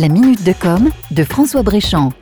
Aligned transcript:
La 0.00 0.08
minute 0.08 0.42
de 0.44 0.54
com 0.54 0.88
de 1.10 1.24
François 1.24 1.62
Bréchamp. 1.62 2.14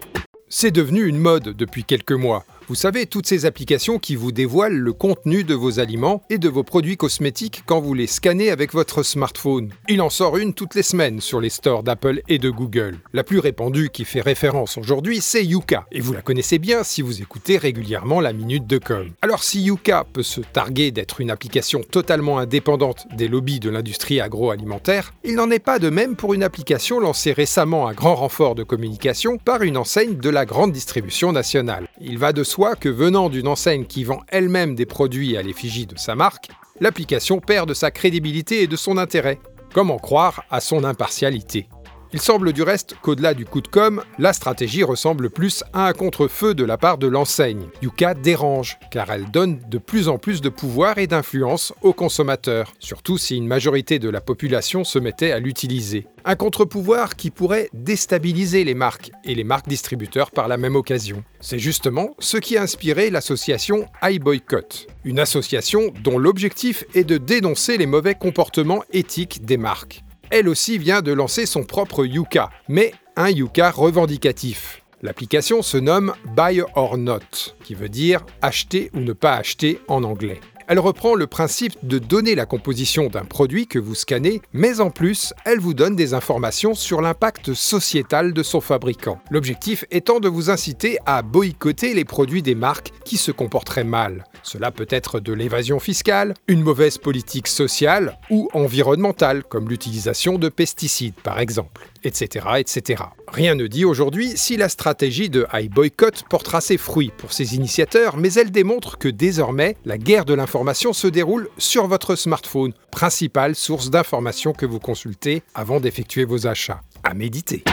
C'est 0.48 0.72
devenu 0.72 1.04
une 1.04 1.17
mode 1.19 1.50
depuis 1.50 1.85
quelques 1.85 2.11
mois. 2.11 2.45
Vous 2.68 2.75
savez, 2.75 3.06
toutes 3.06 3.26
ces 3.26 3.46
applications 3.46 3.98
qui 3.98 4.14
vous 4.14 4.30
dévoilent 4.30 4.77
le 4.77 4.93
contenu 4.93 5.43
de 5.43 5.54
vos 5.54 5.80
aliments 5.80 6.22
et 6.29 6.37
de 6.37 6.50
vos 6.50 6.64
produits 6.64 6.98
cosmétiques 6.98 7.62
quand 7.64 7.80
vous 7.80 7.95
les 7.95 8.06
scannez 8.06 8.50
avec 8.50 8.75
votre 8.75 9.02
smartphone. 9.02 9.71
Il 9.88 10.02
en 10.02 10.11
sort 10.11 10.37
une 10.37 10.52
toutes 10.52 10.75
les 10.75 10.82
semaines 10.82 11.23
sur 11.23 11.41
les 11.41 11.48
stores 11.48 11.82
d'Apple 11.82 12.20
et 12.29 12.39
de 12.39 12.50
Google. 12.50 12.98
La 13.14 13.25
plus 13.25 13.39
répandue 13.39 13.89
qui 13.89 14.04
fait 14.04 14.20
référence 14.20 14.77
aujourd'hui, 14.77 15.23
c'est 15.23 15.46
Yuka. 15.46 15.86
Et 15.93 16.00
vous 16.00 16.12
la 16.12 16.20
connaissez 16.20 16.59
bien 16.59 16.84
si 16.84 17.00
vous 17.00 17.23
écoutez 17.23 17.57
régulièrement 17.57 18.20
la 18.20 18.34
Minute 18.34 18.66
de 18.66 18.77
Com. 18.77 19.12
Alors 19.23 19.45
si 19.45 19.62
Yuka 19.62 20.05
peut 20.12 20.23
se 20.23 20.43
targuer 20.43 20.91
d'être 20.91 21.23
une 21.23 21.30
application 21.30 21.80
totalement 21.80 22.39
indépendante 22.39 23.07
des 23.16 23.29
lobbies 23.29 23.61
de 23.61 23.71
l'industrie 23.71 24.21
agroalimentaire, 24.21 25.14
il 25.25 25.37
n'en 25.37 25.50
est 25.50 25.59
pas 25.59 25.79
de 25.79 25.89
même 25.89 26.16
pour 26.16 26.35
une 26.35 26.43
application 26.43 27.00
lancée 27.00 27.32
récemment 27.32 27.87
à 27.87 27.95
grand 27.95 28.16
renfort 28.16 28.55
de 28.55 28.62
communication 28.62 29.38
par 29.38 29.62
une 29.62 29.78
enseigne 29.78 30.19
de 30.19 30.28
la 30.28 30.45
grande 30.45 30.73
distribution 30.73 31.32
nationale. 31.32 31.88
Il 32.01 32.19
va 32.19 32.33
de 32.33 32.45
que 32.77 32.88
venant 32.88 33.29
d'une 33.29 33.48
enseigne 33.48 33.84
qui 33.84 34.05
vend 34.05 34.20
elle-même 34.29 34.75
des 34.75 34.87
produits 34.87 35.37
à 35.37 35.43
l'effigie 35.43 35.87
de 35.87 35.98
sa 35.98 36.15
marque, 36.15 36.48
l'application 36.80 37.41
perd 37.41 37.69
de 37.69 37.75
sa 37.75 37.91
crédibilité 37.91 38.62
et 38.62 38.66
de 38.69 38.77
son 38.77 38.98
intérêt. 38.98 39.41
Comment 39.75 39.98
croire 39.98 40.45
à 40.51 40.61
son 40.61 40.84
impartialité 40.84 41.69
il 42.12 42.21
semble 42.21 42.53
du 42.53 42.62
reste 42.62 42.97
qu'au-delà 43.03 43.35
du 43.35 43.45
coup 43.45 43.61
de 43.61 43.69
com', 43.69 44.03
la 44.19 44.33
stratégie 44.33 44.83
ressemble 44.83 45.30
plus 45.30 45.62
à 45.73 45.89
un 45.89 45.93
contre-feu 45.93 46.55
de 46.55 46.65
la 46.65 46.79
part 46.79 46.97
de 46.97 47.07
l'enseigne. 47.07 47.69
Yuka 47.83 48.15
dérange, 48.15 48.79
car 48.91 49.11
elle 49.11 49.31
donne 49.31 49.61
de 49.69 49.79
plus 49.79 50.09
en 50.09 50.19
plus 50.19 50.41
de 50.41 50.48
pouvoir 50.48 50.98
et 50.98 51.07
d'influence 51.07 51.75
aux 51.83 51.93
consommateurs, 51.93 52.73
surtout 52.79 53.19
si 53.19 53.37
une 53.37 53.47
majorité 53.47 53.98
de 53.98 54.09
la 54.09 54.21
population 54.21 54.84
se 54.84 54.98
mettait 54.98 55.33
à 55.33 55.39
l'utiliser. 55.39 56.07
Un 56.25 56.34
contre-pouvoir 56.34 57.17
qui 57.17 57.31
pourrait 57.31 57.69
déstabiliser 57.75 58.65
les 58.65 58.75
marques 58.75 59.11
et 59.25 59.34
les 59.34 59.45
marques 59.45 59.69
distributeurs 59.69 60.31
par 60.31 60.48
la 60.48 60.56
même 60.56 60.77
occasion. 60.77 61.22
C'est 61.41 61.59
justement 61.59 62.15
ce 62.19 62.39
qui 62.39 62.56
a 62.56 62.62
inspiré 62.62 63.11
l'association 63.11 63.87
iBoycott, 64.03 64.87
une 65.05 65.20
association 65.20 65.93
dont 66.03 66.19
l'objectif 66.19 66.84
est 66.95 67.05
de 67.05 67.19
dénoncer 67.19 67.77
les 67.77 67.87
mauvais 67.87 68.15
comportements 68.15 68.83
éthiques 68.93 69.45
des 69.45 69.56
marques 69.56 70.03
elle 70.31 70.48
aussi 70.48 70.79
vient 70.79 71.03
de 71.03 71.12
lancer 71.12 71.47
son 71.47 71.65
propre 71.65 72.05
Yuka, 72.05 72.51
mais 72.69 72.93
un 73.17 73.31
Yuka 73.31 73.71
revendicatif. 73.71 74.83
L'application 75.03 75.62
se 75.62 75.77
nomme 75.77 76.12
Buy 76.37 76.61
or 76.75 76.98
Not, 76.98 77.55
qui 77.62 77.75
veut 77.75 77.89
dire 77.89 78.25
acheter 78.43 78.91
ou 78.95 79.01
ne 79.01 79.12
pas 79.12 79.34
acheter 79.34 79.81
en 79.89 80.03
anglais. 80.03 80.41
Elle 80.71 80.81
reprend 80.81 81.15
le 81.15 81.27
principe 81.27 81.77
de 81.83 81.99
donner 81.99 82.34
la 82.34 82.45
composition 82.45 83.06
d'un 83.06 83.25
produit 83.25 83.67
que 83.67 83.79
vous 83.79 83.95
scannez, 83.95 84.43
mais 84.53 84.81
en 84.81 84.91
plus, 84.91 85.33
elle 85.47 85.61
vous 85.61 85.73
donne 85.73 85.97
des 85.97 86.12
informations 86.12 86.75
sur 86.75 87.01
l'impact 87.01 87.55
sociétal 87.55 88.34
de 88.34 88.43
son 88.43 88.61
fabricant. 88.61 89.19
L'objectif 89.31 89.87
étant 89.91 90.21
de 90.21 90.29
vous 90.29 90.51
inciter 90.51 90.99
à 91.06 91.23
boycotter 91.23 91.95
les 91.95 92.05
produits 92.05 92.43
des 92.43 92.55
marques 92.55 92.91
qui 93.06 93.17
se 93.17 93.33
comporteraient 93.33 93.83
mal. 93.83 94.25
Cela 94.42 94.70
peut 94.70 94.86
être 94.91 95.20
de 95.20 95.33
l'évasion 95.33 95.78
fiscale, 95.78 96.34
une 96.47 96.62
mauvaise 96.62 96.98
politique 96.98 97.48
sociale 97.48 98.19
ou 98.31 98.48
environnementale, 98.55 99.44
comme 99.44 99.69
l'utilisation 99.69 100.39
de 100.39 100.48
pesticides 100.48 101.14
par 101.22 101.39
exemple, 101.39 101.86
etc., 102.05 102.47
etc. 102.59 103.03
Rien 103.28 103.55
ne 103.55 103.66
dit 103.66 103.84
aujourd'hui 103.84 104.36
si 104.36 104.56
la 104.56 104.69
stratégie 104.69 105.31
de 105.31 105.47
iBoycott 105.53 106.25
portera 106.28 106.61
ses 106.61 106.78
fruits 106.78 107.12
pour 107.16 107.33
ses 107.33 107.55
initiateurs, 107.55 108.16
mais 108.16 108.33
elle 108.34 108.50
démontre 108.50 108.98
que 108.98 109.09
désormais, 109.09 109.77
la 109.84 109.98
guerre 109.98 110.25
de 110.25 110.34
l'information 110.34 110.92
se 110.92 111.06
déroule 111.06 111.48
sur 111.59 111.86
votre 111.86 112.16
smartphone, 112.16 112.72
principale 112.91 113.55
source 113.55 113.91
d'informations 113.91 114.53
que 114.53 114.66
vous 114.66 114.81
consultez 114.81 115.42
avant 115.55 115.81
d'effectuer 115.81 116.25
vos 116.25 116.47
achats. 116.47 116.81
À 117.11 117.14
méditer. 117.14 117.64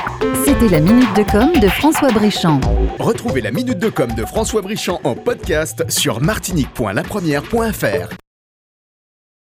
C'était 0.45 0.69
la 0.69 0.79
minute 0.79 1.13
de 1.13 1.23
com 1.29 1.51
de 1.59 1.67
François 1.67 2.09
Bréchamp. 2.09 2.61
Retrouvez 2.99 3.41
la 3.41 3.51
minute 3.51 3.77
de 3.77 3.89
com 3.89 4.09
de 4.13 4.23
François 4.23 4.61
Bréchamp 4.61 5.01
en 5.03 5.13
podcast 5.13 5.83
sur 5.89 6.21
martinique.lapremière.fr. 6.21 8.15